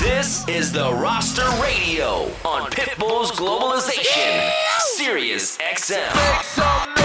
[0.00, 4.50] This is the roster radio on Pitbull's Globalization,
[4.96, 7.01] Sirius XM.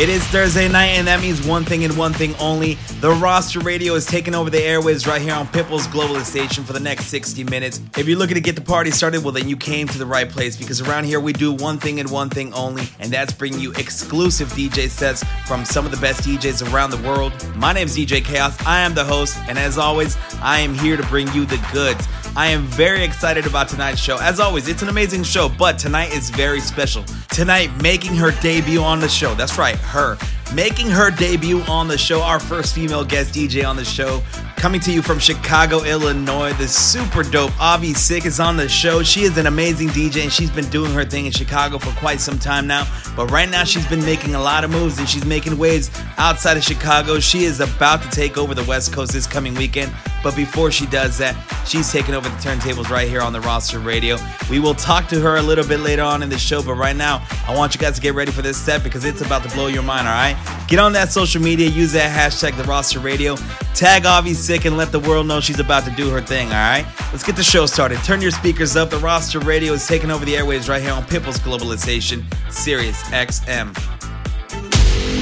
[0.00, 2.78] It is Thursday night, and that means one thing and one thing only.
[3.02, 6.80] The roster radio is taking over the airwaves right here on Pitbull's Globalization for the
[6.80, 7.82] next 60 minutes.
[7.98, 10.26] If you're looking to get the party started, well, then you came to the right
[10.26, 13.58] place because around here we do one thing and one thing only, and that's bring
[13.58, 17.34] you exclusive DJ sets from some of the best DJs around the world.
[17.54, 18.58] My name is DJ Chaos.
[18.64, 22.08] I am the host, and as always, I am here to bring you the goods.
[22.36, 24.16] I am very excited about tonight's show.
[24.18, 27.04] As always, it's an amazing show, but tonight is very special.
[27.28, 29.34] Tonight, making her debut on the show.
[29.34, 30.16] That's right, her.
[30.54, 34.22] Making her debut on the show, our first female guest DJ on the show.
[34.60, 39.02] Coming to you from Chicago, Illinois, the super dope AviSic is on the show.
[39.02, 42.20] She is an amazing DJ and she's been doing her thing in Chicago for quite
[42.20, 42.86] some time now.
[43.16, 46.58] But right now, she's been making a lot of moves and she's making waves outside
[46.58, 47.20] of Chicago.
[47.20, 49.94] She is about to take over the West Coast this coming weekend.
[50.22, 51.34] But before she does that,
[51.66, 54.18] she's taking over the turntables right here on the roster radio.
[54.50, 56.96] We will talk to her a little bit later on in the show, but right
[56.96, 59.54] now, I want you guys to get ready for this set because it's about to
[59.54, 60.36] blow your mind, all right?
[60.68, 63.36] Get on that social media, use that hashtag the roster radio,
[63.74, 66.84] tag AviSic, and let the world know she's about to do her thing, all right?
[67.12, 67.98] Let's get the show started.
[68.02, 68.90] Turn your speakers up.
[68.90, 73.76] The roster radio is taking over the airwaves right here on Pitbull's Globalization, Sirius XM.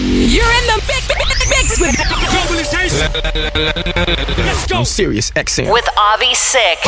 [0.01, 1.09] You're in the mix,
[1.49, 3.13] mix with globalization.
[4.39, 4.83] Let's go.
[4.85, 5.71] Sirius XM.
[5.73, 6.79] With AviSic.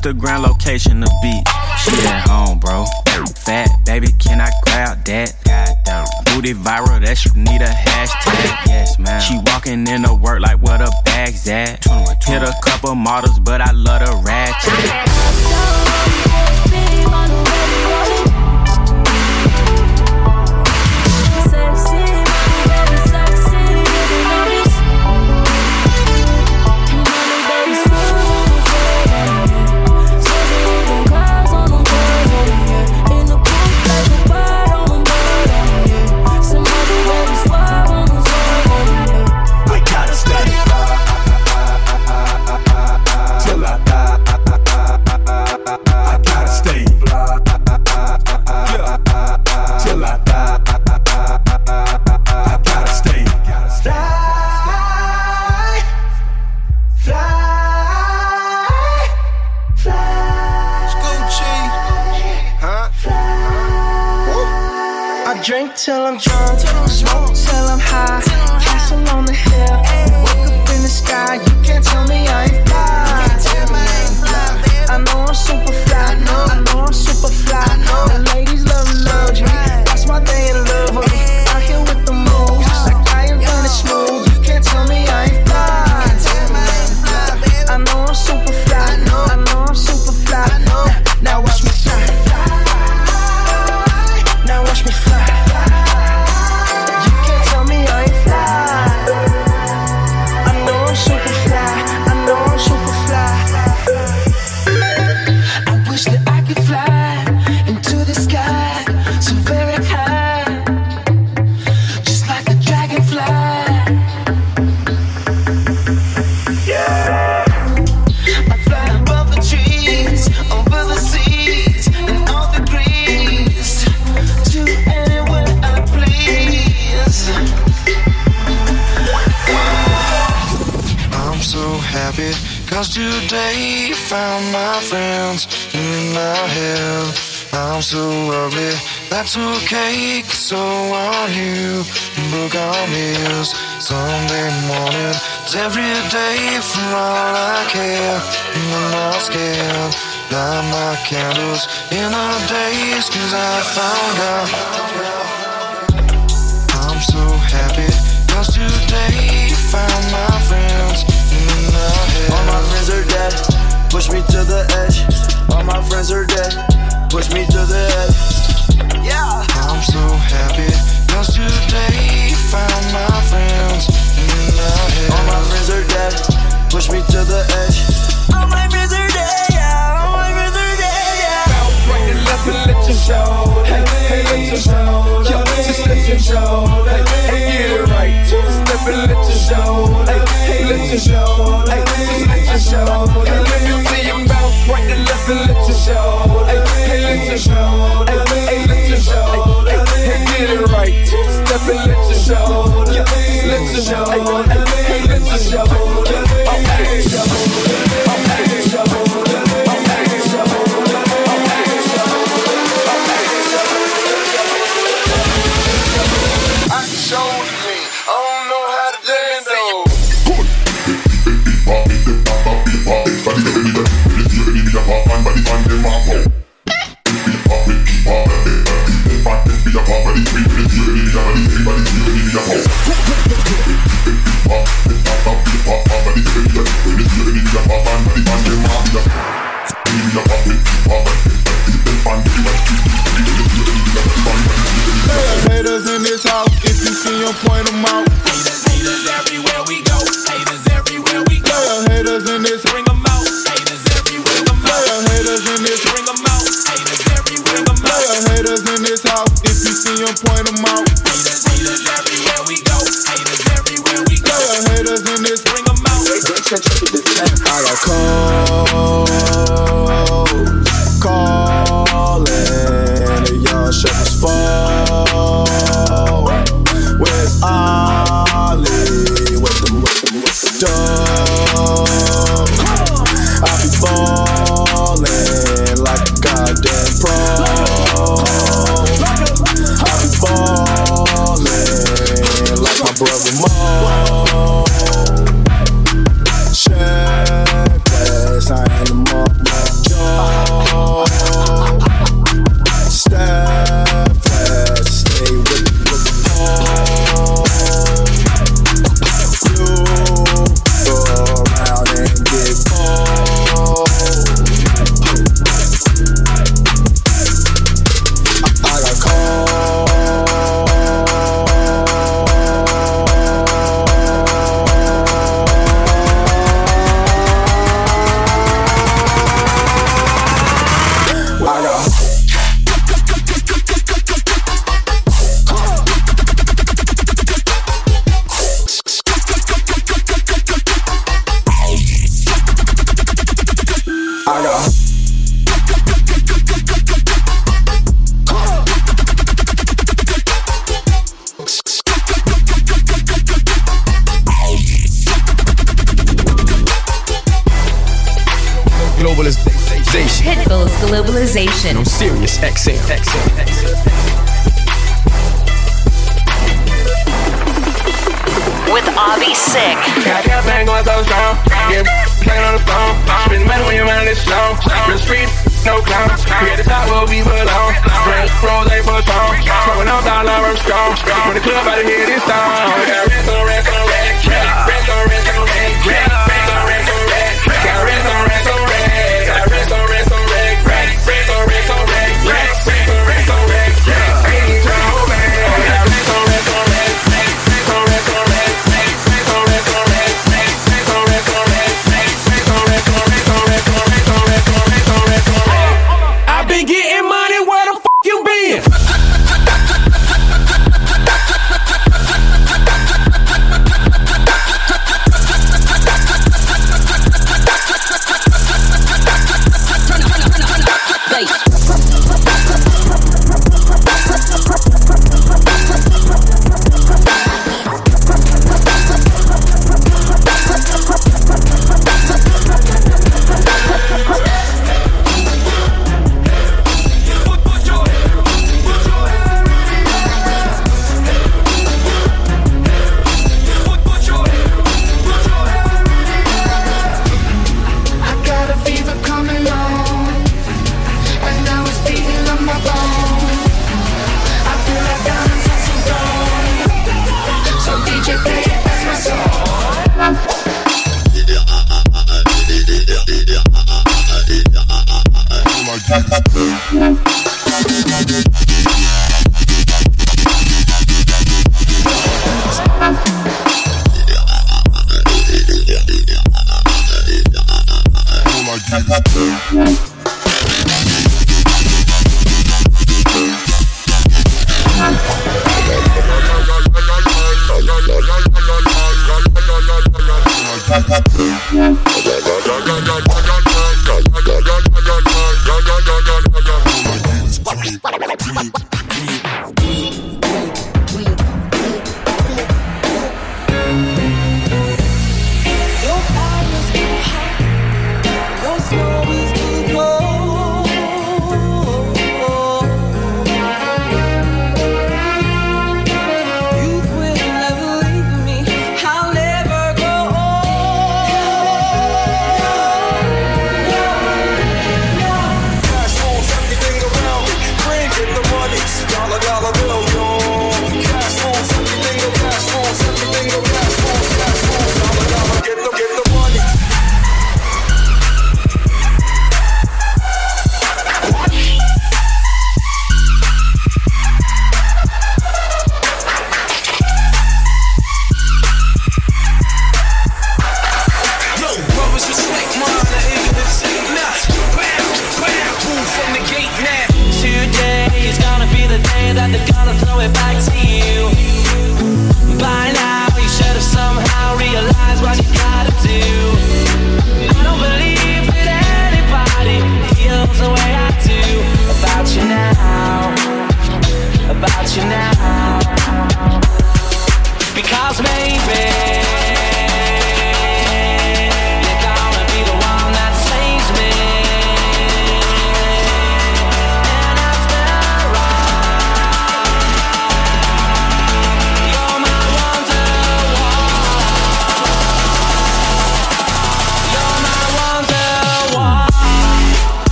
[0.00, 1.39] Instagram location the beach.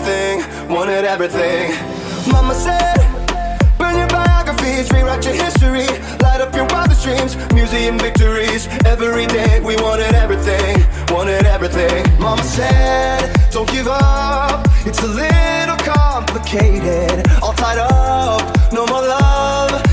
[0.00, 1.72] everything, wanted everything.
[2.30, 2.96] Mama said,
[3.76, 5.86] burn your biographies, rewrite your history,
[6.22, 8.66] light up your wildest dreams, museum victories.
[8.86, 12.04] Every day we wanted everything, wanted everything.
[12.18, 17.28] Mama said, don't give up, it's a little complicated.
[17.42, 19.89] All tied up, no more love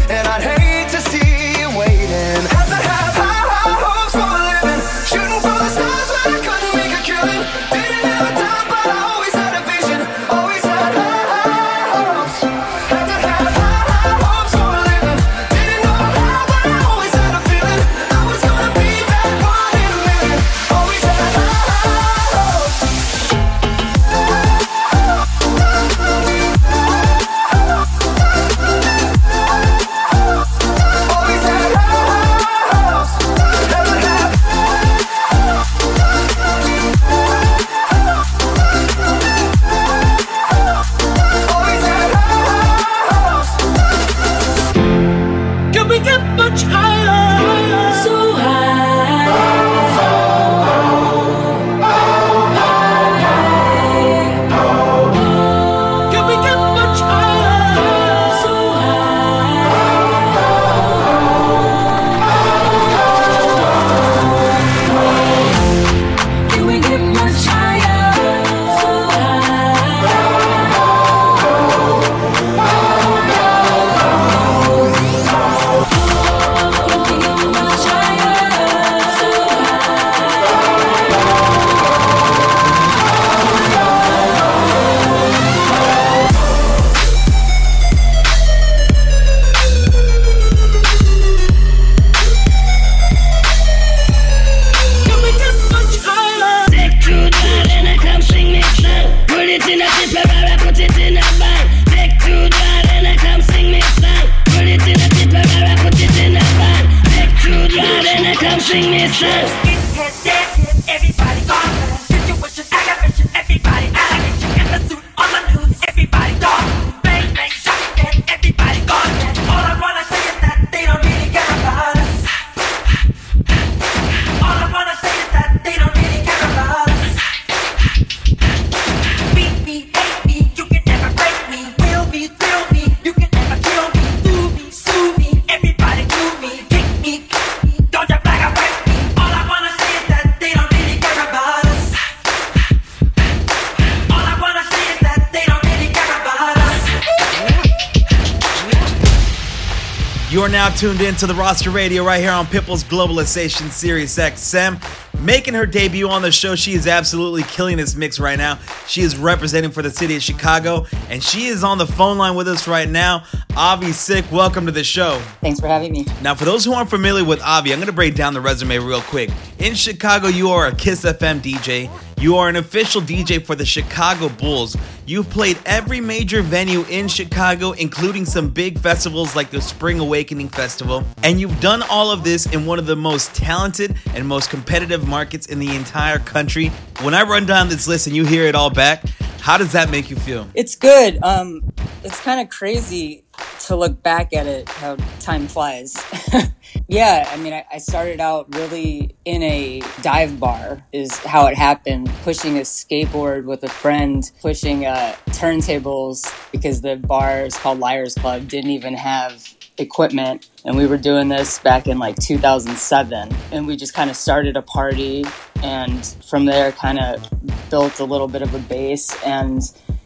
[150.77, 154.79] tuned in to the roster radio right here on Pitbull's Globalization Sirius XM.
[155.23, 158.59] Making her debut on the show, she is absolutely killing this mix right now.
[158.85, 162.35] She is representing for the city of Chicago, and she is on the phone line
[162.35, 163.21] with us right now.
[163.53, 165.19] AviSic, welcome to the show.
[165.41, 166.05] Thanks for having me.
[166.21, 168.77] Now, for those who aren't familiar with Avi, I'm going to break down the resume
[168.77, 169.31] real quick.
[169.57, 171.89] In Chicago, you are a Kiss FM DJ.
[172.19, 174.75] You are an official DJ for the Chicago Bulls.
[175.05, 180.49] You've played every major venue in Chicago, including some big festivals like the Spring Awakening
[180.49, 181.03] Festival.
[181.21, 185.07] And you've done all of this in one of the most talented and most competitive
[185.07, 186.69] markets in the entire country.
[187.03, 189.03] When I run down this list and you hear it all back,
[189.39, 190.47] how does that make you feel?
[190.55, 191.19] It's good.
[191.21, 191.71] Um,
[192.03, 193.25] it's kind of crazy
[193.67, 195.95] to look back at it, how time flies.
[196.87, 201.55] yeah, I mean, I, I, started out really in a dive bar, is how it
[201.57, 207.79] happened, pushing a skateboard with a friend, pushing uh, turntables because the bar is called
[207.79, 210.49] Liars Club, didn't even have equipment.
[210.65, 213.35] And we were doing this back in like 2007.
[213.51, 215.25] And we just kind of started a party
[215.63, 217.29] and from there kind of
[217.69, 219.61] built a little bit of a base and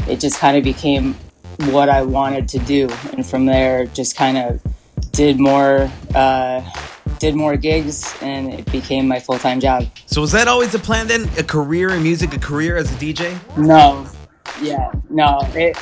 [0.08, 1.15] it just kind of became
[1.67, 2.89] what I wanted to do.
[3.13, 4.62] And from there, just kind of
[5.12, 6.62] did more, uh,
[7.19, 9.86] did more gigs, and it became my full time job.
[10.06, 11.30] So was that always the plan then?
[11.38, 13.38] A career in music, a career as a DJ?
[13.58, 14.08] No,
[14.62, 15.39] yeah, no.
[15.54, 15.78] It,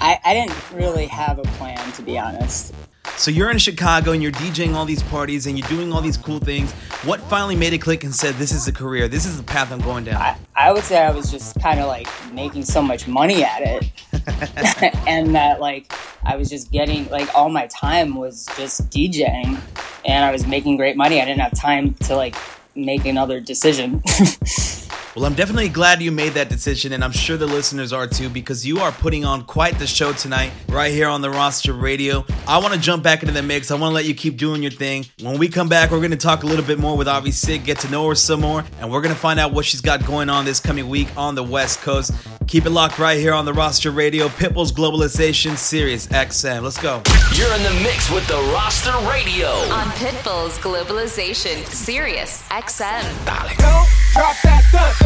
[0.00, 2.74] I, I didn't really have a plan, to be honest.
[3.16, 6.18] So you're in Chicago and you're DJing all these parties and you're doing all these
[6.18, 6.72] cool things.
[7.02, 9.08] What finally made it click and said, "This is a career.
[9.08, 11.80] This is the path I'm going down." I, I would say I was just kind
[11.80, 14.15] of like making so much money at it,
[15.06, 15.92] and that like
[16.24, 19.60] I was just getting like all my time was just DJing,
[20.04, 21.20] and I was making great money.
[21.20, 22.34] I didn't have time to like
[22.74, 24.02] make another decision.
[25.16, 28.28] Well, I'm definitely glad you made that decision, and I'm sure the listeners are too,
[28.28, 32.22] because you are putting on quite the show tonight, right here on the roster radio.
[32.46, 33.70] I want to jump back into the mix.
[33.70, 35.06] I want to let you keep doing your thing.
[35.22, 37.78] When we come back, we're going to talk a little bit more with AviSic, get
[37.78, 40.28] to know her some more, and we're going to find out what she's got going
[40.28, 42.12] on this coming week on the West Coast.
[42.46, 46.62] Keep it locked right here on the roster radio, Pitbull's Globalization Sirius XM.
[46.62, 47.02] Let's go.
[47.34, 49.48] You're in the mix with the roster radio.
[49.48, 53.02] On Pitbull's Globalization, Sirius XM.
[53.24, 55.05] Don't drop that thud, da,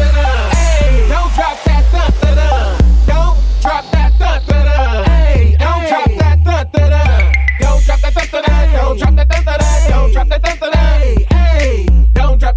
[3.07, 5.03] Don't drop that thud, da, da.
[5.03, 7.31] Hey, don't drop that thud, da, da.
[7.59, 8.01] Don't drop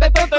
[0.00, 0.33] that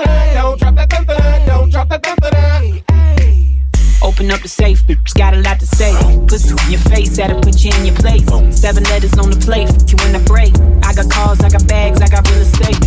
[4.16, 5.92] Open up the safe, bitch, got a lot to say.
[6.26, 8.24] Pussy in your face, that'll put you in your place.
[8.56, 10.56] Seven letters on the plate, you in the break.
[10.88, 12.80] I got cars, I got bags, I got real estate.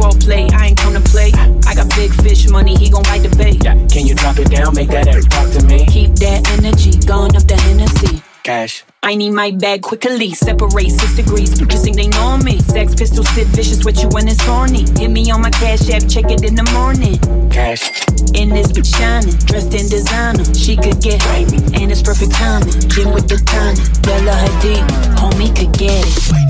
[0.00, 1.32] For play, I ain't come to play.
[1.68, 3.60] I got big fish money, he gon' bite the bait.
[3.92, 4.74] Can you drop it down?
[4.74, 5.84] Make that ass talk to me.
[5.84, 8.22] Keep that energy going up the Hennessy.
[8.42, 8.84] Cash.
[9.02, 11.58] I need my bag quickly, separate six degrees.
[11.58, 12.58] Just think they know me.
[12.60, 14.84] Sex pistol, sit vicious with you when it's horny.
[14.98, 17.18] Hit me on my cash app, check it in the morning.
[17.50, 18.06] Cash.
[18.34, 20.44] In this bitch shining, dressed in designer.
[20.54, 22.72] She could get me, and it's perfect timing.
[22.88, 26.49] Jim with the timing, Bella Hadid, homie could get it.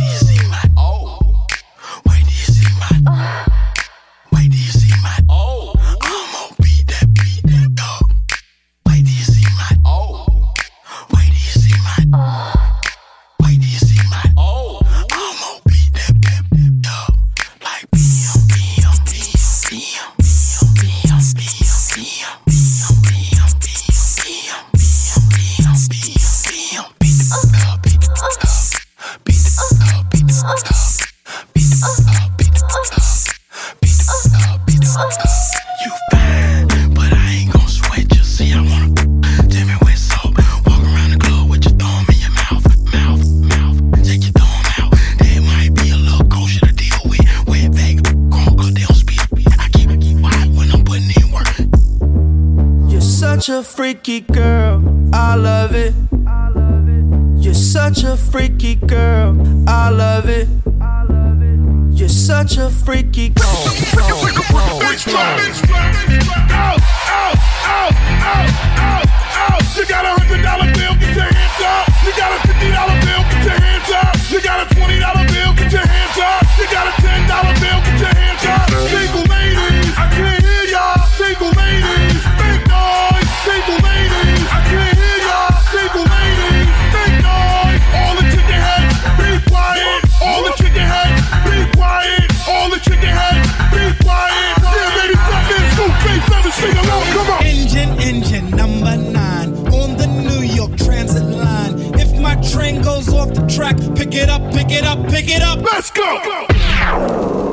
[98.11, 101.94] Engine, engine number nine on the New York Transit line.
[101.94, 105.42] If my train goes off the track, pick it up, pick it up, pick it
[105.42, 105.61] up.
[105.61, 106.18] Let's go.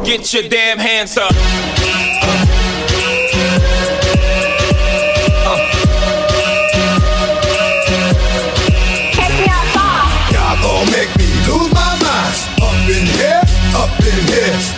[0.04, 1.32] Get your damn hands up.
[10.34, 12.36] Y'all gon' make me lose my mind.
[12.64, 13.44] Up in here,
[13.76, 14.77] up in here.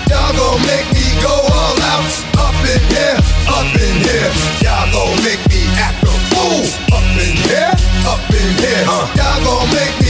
[9.71, 10.08] Make me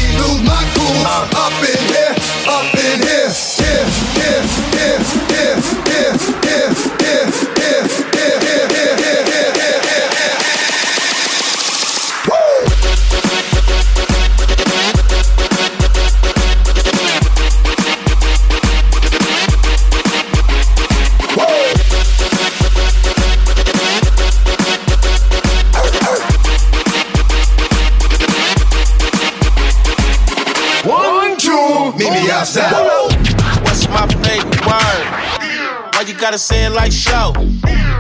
[36.92, 37.34] show.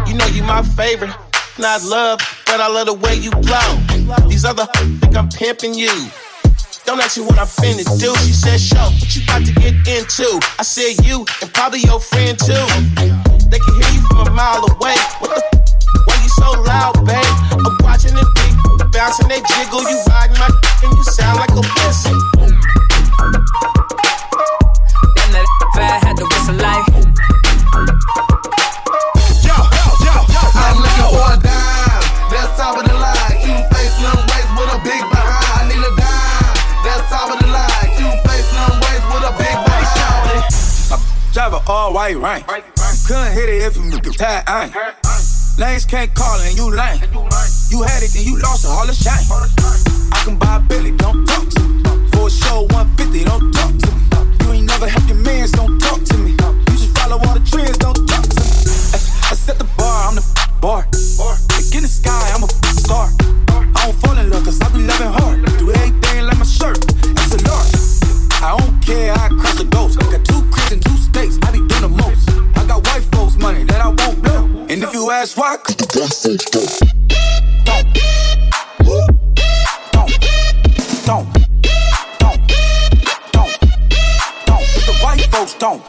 [0.07, 1.11] You know you my favorite.
[1.57, 4.27] Not love, but I love the way you blow.
[4.27, 4.65] These other
[5.01, 5.91] think I'm pimping you.
[6.85, 8.15] Don't ask me what I'm finna do.
[8.25, 10.25] She said, show, what you about to get into?
[10.57, 12.65] I said, you and probably your friend too.
[13.51, 14.97] They can hear you from a mile away.
[15.21, 15.59] What the
[16.05, 17.27] why you so loud, babe?
[17.53, 19.83] I'm watching the beat, bouncing they jiggle.
[19.85, 20.49] You riding my
[20.81, 22.08] and you sound like a whistle.
[41.39, 42.45] Drive a all white rank.
[43.07, 44.75] Couldn't hit it if you nigga tied ain't.
[45.57, 46.99] Lanes can't call and you lame.
[47.71, 49.23] You had it, then you lost it, all the shame.
[50.11, 52.09] I can buy a Billy, don't talk to me.
[52.11, 54.03] For a show 150, don't talk to me.
[54.43, 56.31] You ain't never helped your mans, don't talk to me.
[56.31, 58.51] You just follow all the trends, don't talk to me.
[58.91, 58.99] I,
[59.31, 60.83] I set the bar, I'm the f- bar.
[75.09, 76.69] And if you ask why, cause the white folks don't.
[77.65, 77.93] Don't.
[81.01, 81.33] Don't.
[82.19, 82.37] Don't.
[83.31, 83.49] Don't.
[84.45, 84.65] Don't.
[84.85, 85.81] The white folks don't.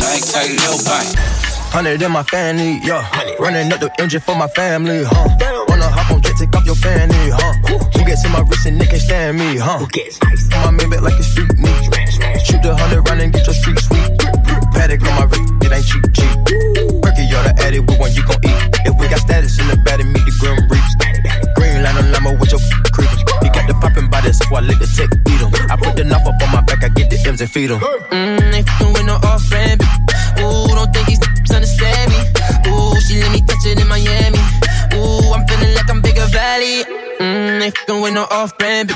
[0.00, 1.18] Bank tight, little bank.
[1.72, 3.04] Hundred in my family, yeah.
[3.40, 5.28] Running up the engine for my family, huh?
[5.68, 7.85] Wanna hop on take off your fanny, huh?
[7.96, 9.80] Who gets in my wrist and they can stand me, huh?
[10.64, 11.84] My main bet like a street meat.
[12.44, 14.04] Shoot the hundred round and get your street sweet.
[14.76, 16.36] Patek on my wrist, it ain't cheap, cheap.
[17.00, 18.60] Perky, y'all the addict, what one you gon' eat?
[18.84, 20.92] If we got status in the bed, meet the grim reaps.
[21.56, 22.60] Green line on limo with your
[22.92, 23.24] creepers.
[23.40, 25.50] He got the poppin' by this, so I let the tech beat him.
[25.72, 27.80] I put the knife up on my back, I get the M's and feed him.
[27.80, 29.80] Mm, they fucking with no off brand.
[30.44, 32.20] Ooh, don't think these understand me.
[32.68, 34.42] Ooh, she let me touch it in Miami.
[35.00, 36.84] Ooh, I'm feeling like I'm bigger valley.
[37.20, 38.90] Mm, they fucking with no off brand.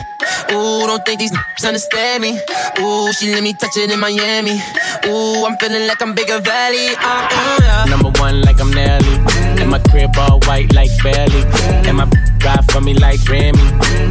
[0.52, 1.32] Ooh, don't think these
[1.64, 2.38] understand me.
[2.80, 4.60] Ooh, she let me touch it in Miami.
[5.06, 6.88] Ooh, I'm feeling like I'm bigger valley.
[6.96, 7.84] Uh, uh, yeah.
[7.88, 9.39] Number one, like I'm Nelly.
[9.60, 11.44] And my crib all white like Belly.
[11.86, 12.08] And my
[12.44, 13.60] ride for me like Remy.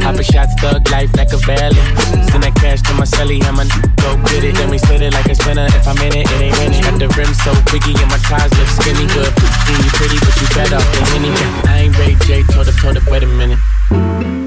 [0.00, 1.82] Poppin' shots, thug life like a valley.
[2.30, 3.64] Send that cash to my celly, I'ma
[3.98, 4.54] go get it.
[4.54, 5.66] Then we split it like a spinner.
[5.66, 6.82] If I'm in it, it ain't winning.
[6.82, 9.06] Got the rim so biggie and my ties look skinny.
[9.10, 11.30] Good, yeah, you pretty, but you better off than any.
[11.66, 14.39] I ain't Ray J, told her, told her, wait a minute.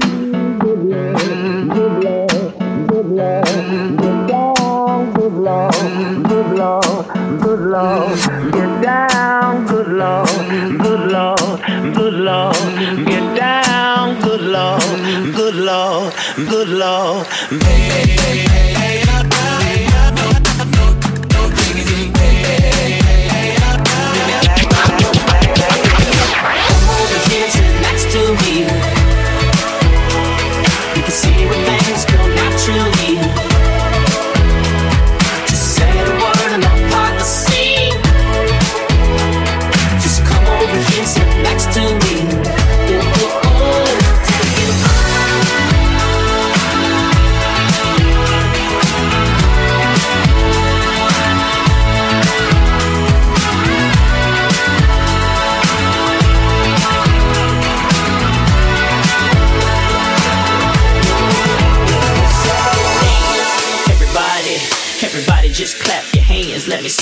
[15.64, 17.26] Lord, good Lord.
[17.26, 18.73] Come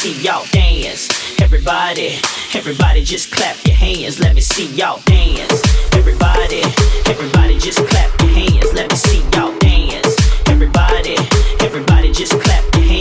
[0.02, 1.08] see y'all dance.
[1.40, 2.18] Everybody,
[2.54, 5.62] everybody just clap your hands, let me see y'all dance.
[5.94, 6.62] Everybody,
[7.06, 10.16] everybody just clap your hands, let me see y'all dance.
[10.48, 11.16] Everybody,
[11.60, 12.91] everybody just clap your hands,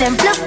[0.00, 0.39] Simple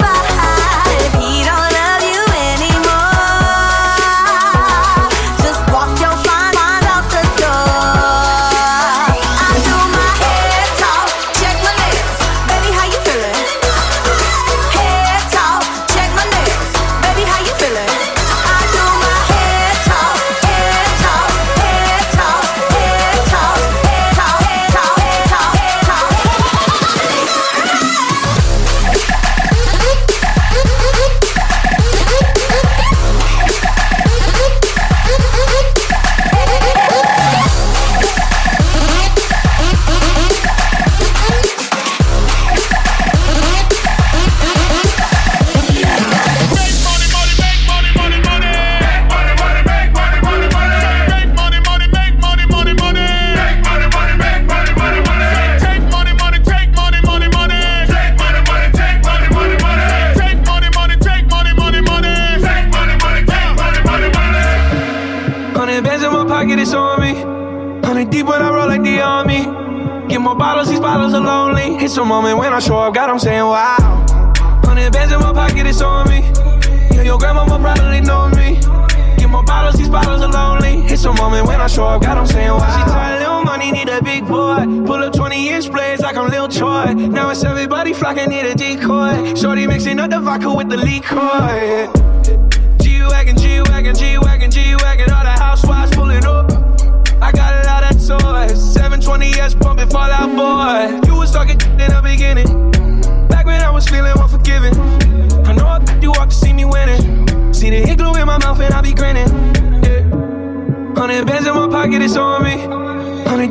[111.34, 112.56] bands in my pocket, it's on me.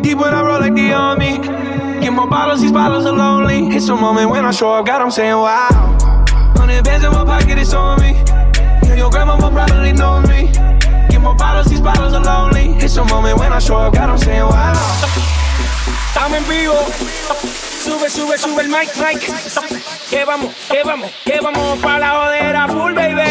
[0.02, 1.38] Deep when I roll like the army.
[2.00, 3.68] Get more bottles, these bottles are lonely.
[3.76, 5.68] It's a moment when I show up, God, I'm saying wow.
[6.56, 8.12] Hundred bands in my pocket, it's on me.
[8.86, 10.50] Yeah, your grandma will probably know me.
[11.10, 12.76] Get more bottles, these bottles are lonely.
[12.78, 14.72] It's a moment when I show up, God, I'm saying wow.
[16.08, 16.78] Estamos en vivo.
[17.84, 19.20] Sube, sube, sube el mic, mic.
[20.08, 23.21] Que vamos, que vamos, que vamos pa' la jodera full, baby.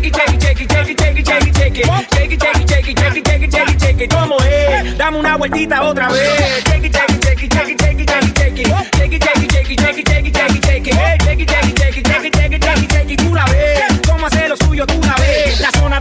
[0.00, 0.14] Take it.
[0.14, 2.08] Take it, take it, take it, take it, take it, take it, take it.
[2.10, 4.10] Take it, take it, take it, take it, take it, take it, take it.
[4.12, 4.96] ¿Cómo es?
[4.96, 6.64] Dame una vueltita otra vez.
[6.64, 8.68] Take it, take it, take it, take it, take it, take it, take it.
[8.92, 11.18] Take it, take it, take it, take it, take it, take it, take it.
[11.24, 13.20] Take it, take it, take it, take it, take it, take it, take it.
[13.20, 13.82] Tú la ves.
[14.08, 14.86] ¿Cómo hacer lo suyo?
[14.86, 15.60] Tú la ves.
[15.60, 16.00] La zona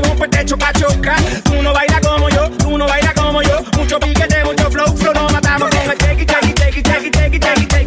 [0.00, 1.16] ese bumper te choca, choca.
[1.44, 3.62] Tú no bailas como yo, tú no bailas como yo.
[3.76, 7.12] Mucho piquete, mucho flow, flow, nos matamos take it, take it, take it, take it,
[7.12, 7.80] take it, take it, take.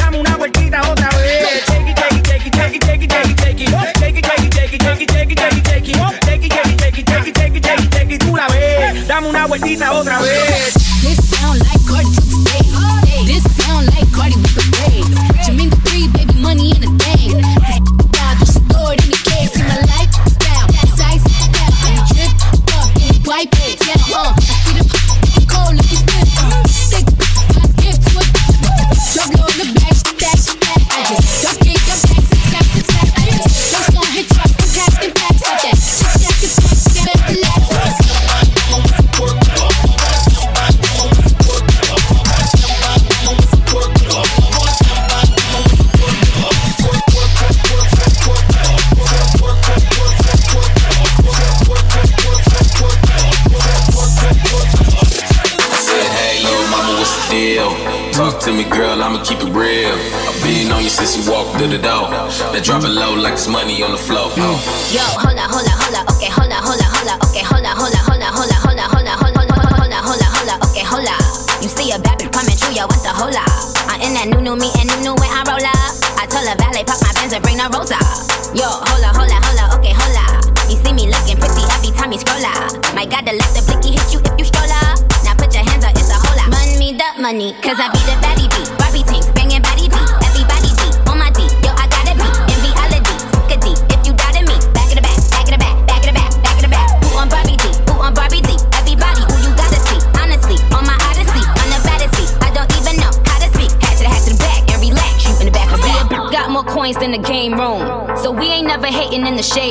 [0.00, 1.46] Dame una vueltita otra vez.
[9.06, 10.59] Dame una vueltita otra vez.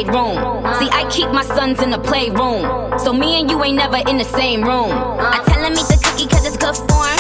[0.08, 0.38] Room.
[0.80, 3.00] See, I keep my sons in the playroom.
[3.00, 4.92] So me and you ain't never in the same room.
[4.92, 7.19] I tell him eat the cookie cause it's good for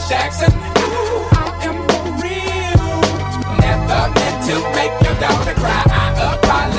[0.00, 0.52] Sorry, Jackson.
[0.52, 3.00] Ooh, I am for real.
[3.64, 5.82] Never meant to make your daughter cry.
[5.88, 6.75] I apologize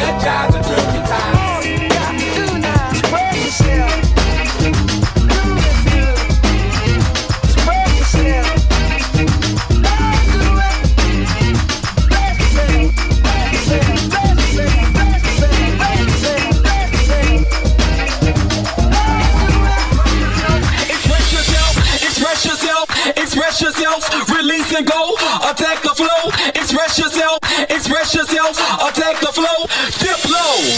[24.78, 25.16] and go,
[25.50, 29.66] attack the flow, express yourself, express yourself, attack the flow,
[29.98, 30.78] dip low.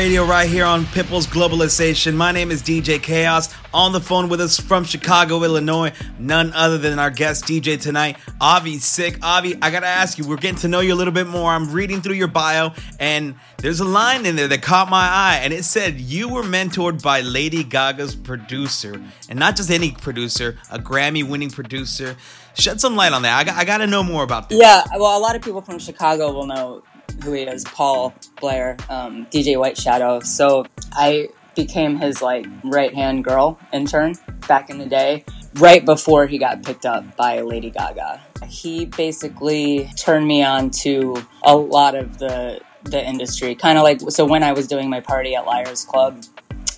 [0.00, 2.14] Radio right here on Pitbull's Globalization.
[2.14, 3.54] My name is DJ Chaos.
[3.74, 8.16] On the phone with us from Chicago, Illinois, none other than our guest DJ tonight,
[8.40, 9.22] AviSic.
[9.22, 11.50] Avi, I gotta ask you, we're getting to know you a little bit more.
[11.50, 15.40] I'm reading through your bio, and there's a line in there that caught my eye,
[15.42, 20.56] and it said you were mentored by Lady Gaga's producer, and not just any producer,
[20.70, 22.16] a Grammy winning producer.
[22.54, 23.48] Shed some light on that.
[23.48, 24.58] I, I gotta know more about this.
[24.58, 26.82] Yeah, well, a lot of people from Chicago will know
[27.22, 30.20] who he is, Paul Blair, um, DJ White Shadow.
[30.20, 34.14] So I became his like right hand girl intern
[34.48, 38.20] back in the day, right before he got picked up by Lady Gaga.
[38.46, 44.00] He basically turned me on to a lot of the the industry, kind of like
[44.10, 46.24] so when I was doing my party at Liars Club.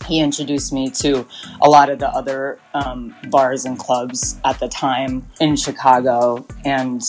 [0.06, 1.26] He introduced me to
[1.60, 7.02] a lot of the other um, bars and clubs at the time in Chicago and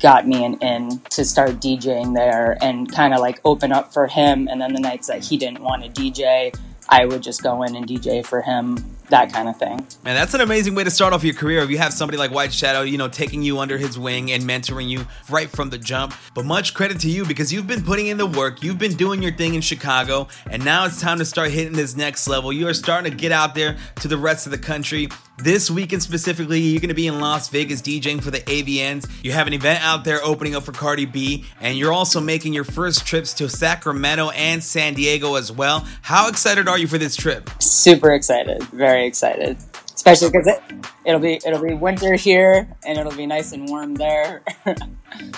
[0.00, 4.06] got me an in to start DJing there and kind of like open up for
[4.06, 4.48] him.
[4.48, 6.54] And then the nights that he didn't want to DJ,
[6.88, 9.86] I would just go in and DJ for him that kind of thing.
[10.04, 11.60] Man, that's an amazing way to start off your career.
[11.60, 14.42] If you have somebody like White Shadow, you know, taking you under his wing and
[14.44, 16.14] mentoring you right from the jump.
[16.34, 19.22] But much credit to you because you've been putting in the work, you've been doing
[19.22, 22.52] your thing in Chicago, and now it's time to start hitting this next level.
[22.52, 25.08] You are starting to get out there to the rest of the country.
[25.40, 29.08] This weekend specifically, you're going to be in Las Vegas DJing for the AVNs.
[29.22, 32.54] You have an event out there opening up for Cardi B, and you're also making
[32.54, 35.86] your first trips to Sacramento and San Diego as well.
[36.02, 37.48] How excited are you for this trip?
[37.60, 39.56] Super excited, very excited.
[39.98, 40.62] Especially because it,
[41.04, 44.44] it'll be it'll be winter here and it'll be nice and warm there.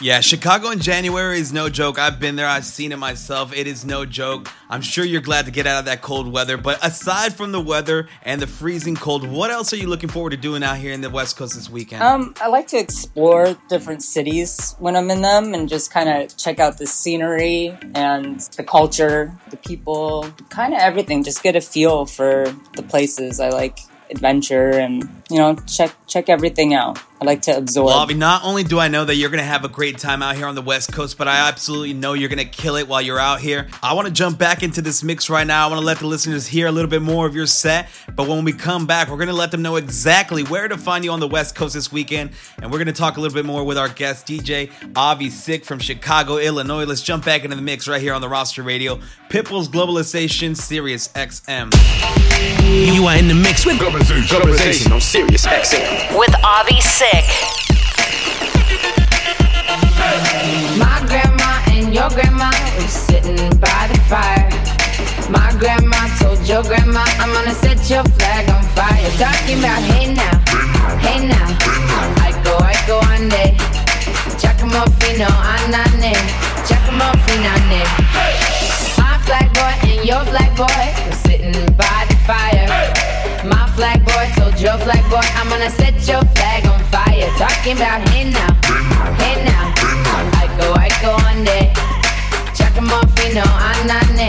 [0.00, 1.98] Yeah, Chicago in January is no joke.
[1.98, 3.54] I've been there, I've seen it myself.
[3.54, 4.50] It is no joke.
[4.68, 6.56] I'm sure you're glad to get out of that cold weather.
[6.56, 10.30] But aside from the weather and the freezing cold, what else are you looking forward
[10.30, 12.02] to doing out here in the West Coast this weekend?
[12.02, 16.36] Um, I like to explore different cities when I'm in them and just kind of
[16.36, 21.22] check out the scenery and the culture, the people, kind of everything.
[21.22, 23.38] Just get a feel for the places.
[23.38, 23.78] I like
[24.10, 26.98] adventure and you know check check everything out.
[27.20, 27.86] I like to absorb.
[27.86, 30.22] Well, Avi, not only do I know that you're going to have a great time
[30.22, 32.88] out here on the West Coast, but I absolutely know you're going to kill it
[32.88, 33.68] while you're out here.
[33.82, 35.66] I want to jump back into this mix right now.
[35.66, 37.90] I want to let the listeners hear a little bit more of your set.
[38.14, 41.04] But when we come back, we're going to let them know exactly where to find
[41.04, 42.30] you on the West Coast this weekend.
[42.62, 45.78] And we're going to talk a little bit more with our guest, DJ AviSic from
[45.78, 46.86] Chicago, Illinois.
[46.86, 48.98] Let's jump back into the mix right here on the roster radio.
[49.28, 51.70] Pitbull's Globalization, Sirius XM.
[52.94, 56.18] You are in the mix with Globalization, Globalization on Sirius XM.
[56.18, 57.09] With AviSic.
[60.78, 64.48] My grandma and your grandma were sitting by the fire.
[65.28, 69.10] My grandma told your grandma, I'm gonna set your flag on fire.
[69.18, 70.38] Talking about hey now,
[70.98, 71.48] hey now.
[72.22, 73.54] I go, I go on there.
[74.38, 76.14] Giacomo anane.
[76.66, 77.82] Giacomo finane.
[78.98, 82.09] My flag boy and your flag boy were sitting by
[84.60, 87.28] your flag boy, I'm gonna set your flag on fire.
[87.40, 88.52] Talking about hey now,
[89.16, 89.72] hey now.
[90.36, 91.72] I go, I go on there.
[92.52, 94.28] Giacomo fino anane.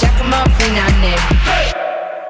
[0.00, 1.12] Giacomo finane.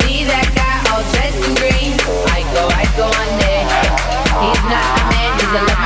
[0.02, 1.94] See that guy all dressed in green.
[2.34, 3.64] I go, I go on there.
[4.42, 5.85] He's not a man, he's a love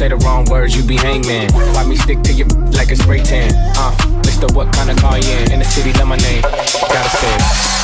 [0.00, 1.52] Say the wrong words, you be hangman.
[1.52, 3.52] Why me stick to your like a spray tan?
[3.76, 3.94] Uh,
[4.24, 5.52] list of what kind of car you in.
[5.52, 6.40] In the city, love my name.
[6.40, 7.79] Gotta say it.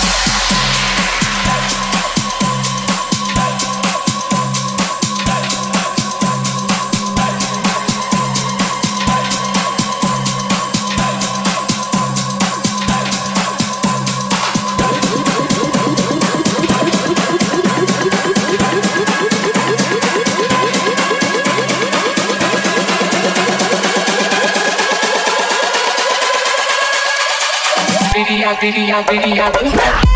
[28.54, 30.15] Video, video, video.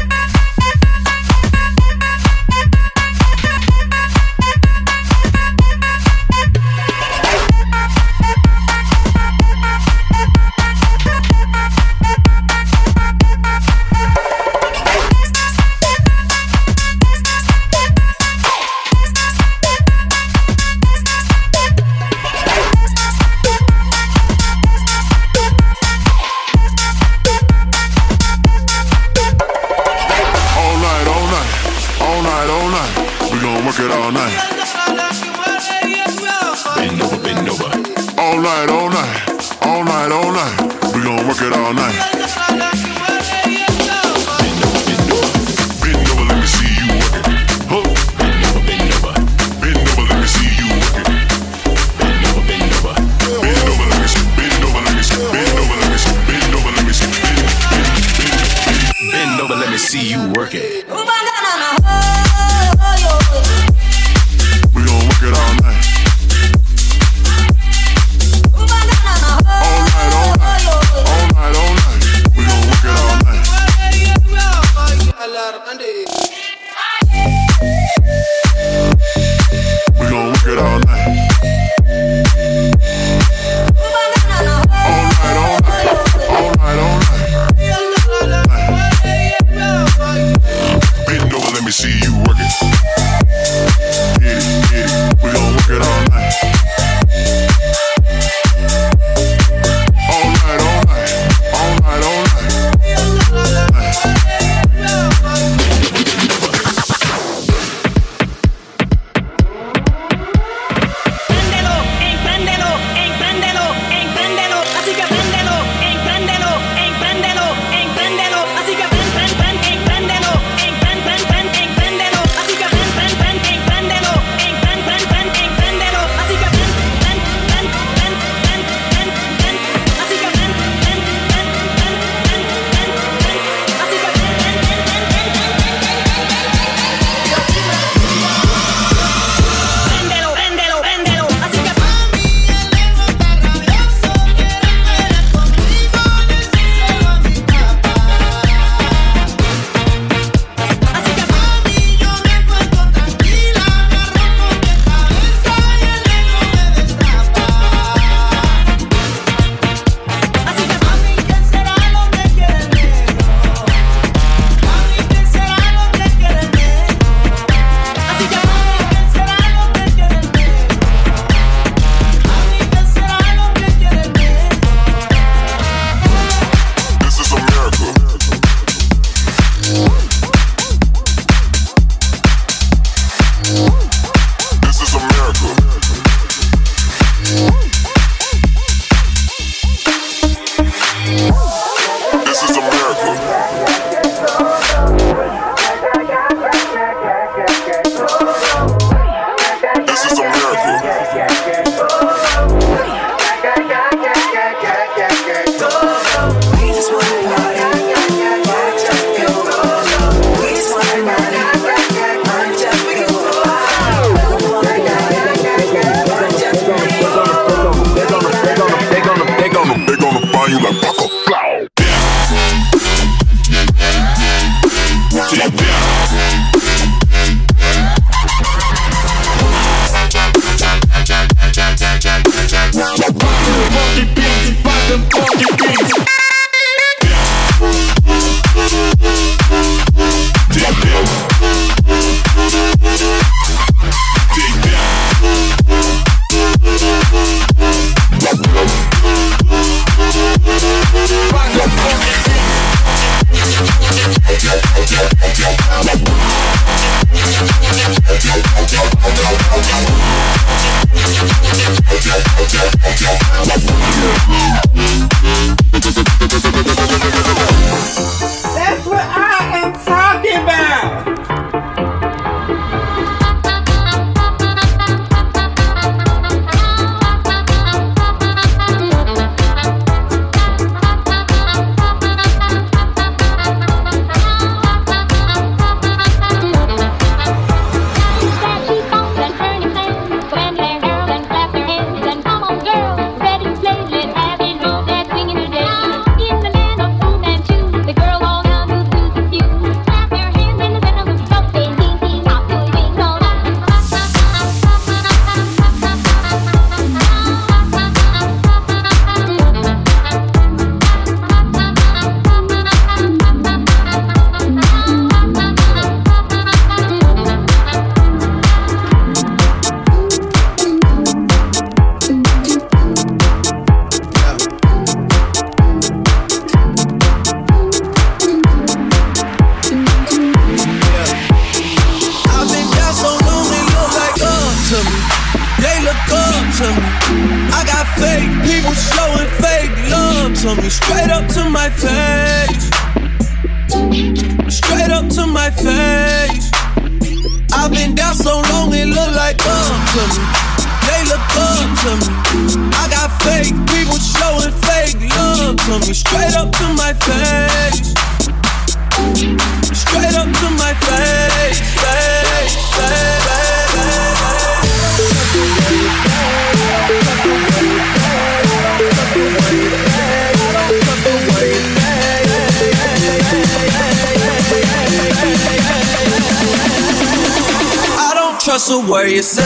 [378.70, 379.42] to what you say.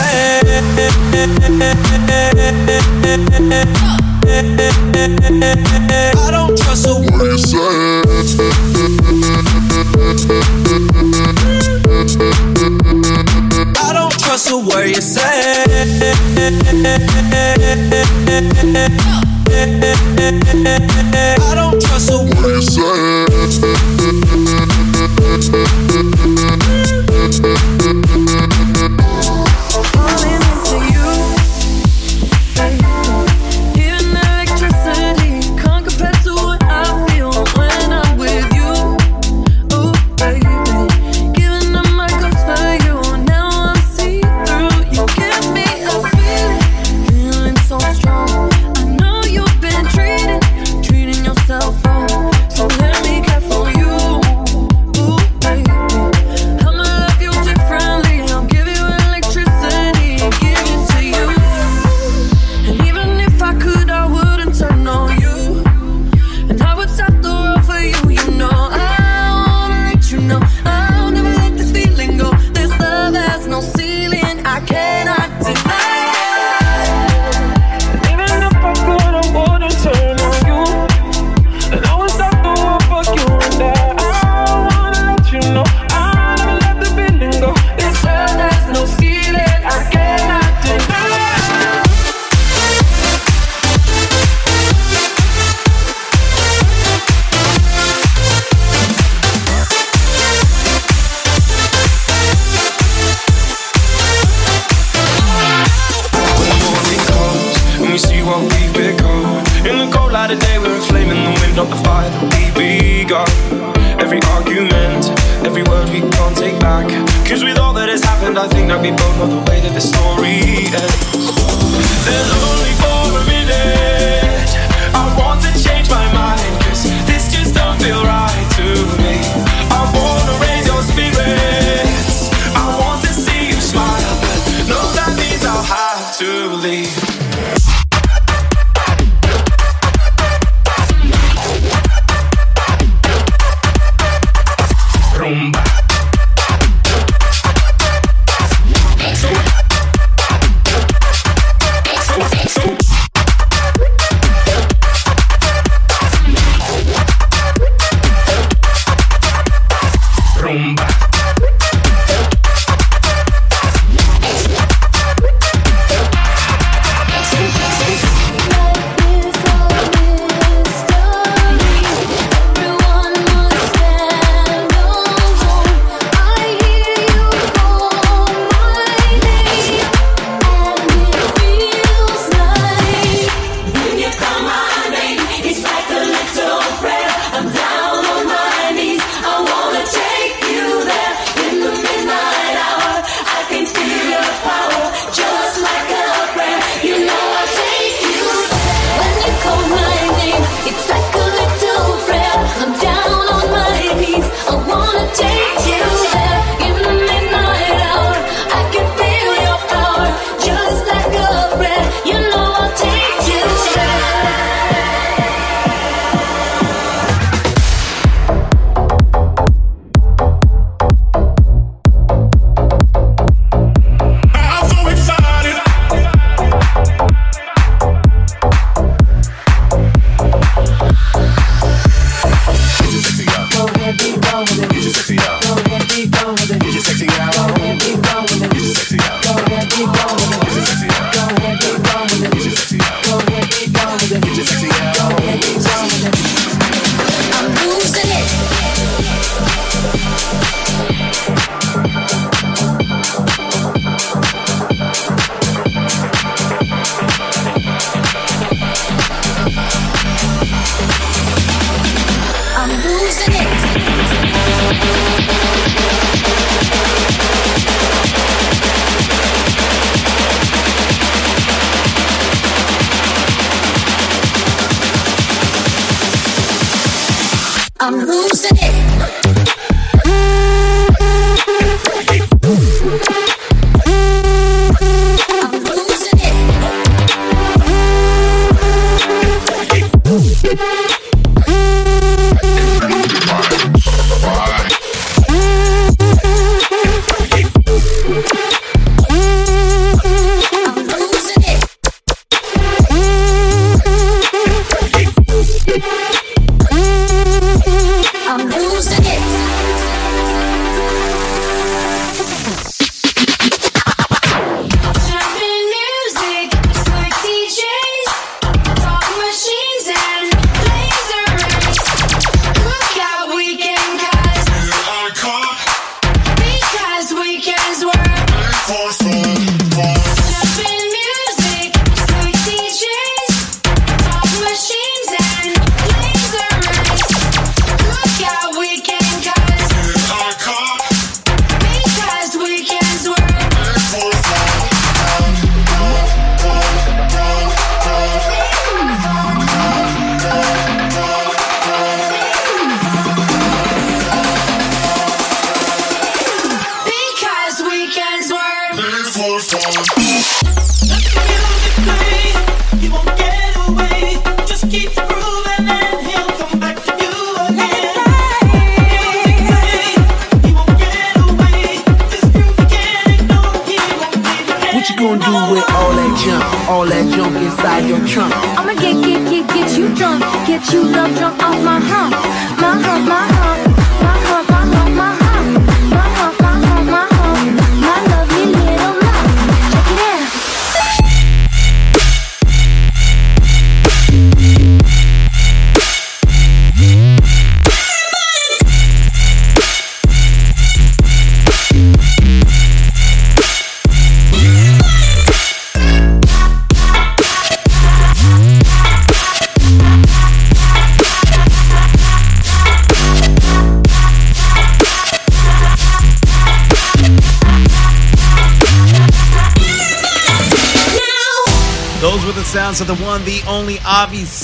[6.15, 7.57] I don't trust a word you say.
[13.77, 15.21] I don't trust a word you say.
[21.41, 23.24] I don't trust a word you say.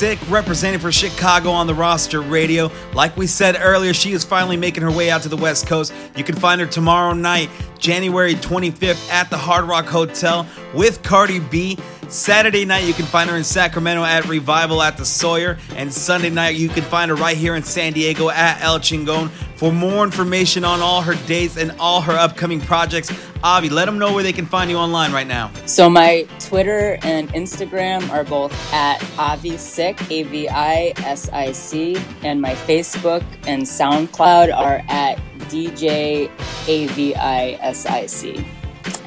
[0.01, 2.71] Sick, representing for Chicago on the roster radio.
[2.95, 5.93] Like we said earlier, she is finally making her way out to the West Coast.
[6.17, 11.39] You can find her tomorrow night, January 25th, at the Hard Rock Hotel with Cardi
[11.39, 11.77] B.
[12.07, 15.57] Saturday night, you can find her in Sacramento at Revival at the Sawyer.
[15.75, 19.29] And Sunday night, you can find her right here in San Diego at El Chingon.
[19.55, 23.11] For more information on all her dates and all her upcoming projects,
[23.43, 25.51] Avi, let them know where they can find you online right now.
[25.65, 31.95] So my Twitter and Instagram are both at Avisic, A V I S I C,
[32.23, 35.17] and my Facebook and SoundCloud are at
[35.49, 36.29] DJ
[36.67, 38.45] A V I S I C.